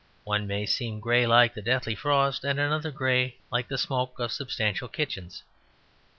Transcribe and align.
One 0.23 0.47
may 0.47 0.65
seem 0.65 0.99
grey 0.99 1.27
like 1.27 1.53
the 1.53 1.61
deathly 1.61 1.93
frost, 1.93 2.43
and 2.43 2.59
another 2.59 2.89
grey 2.89 3.35
like 3.51 3.67
the 3.67 3.77
smoke 3.77 4.17
of 4.19 4.31
substantial 4.31 4.87
kitchens. 4.87 5.43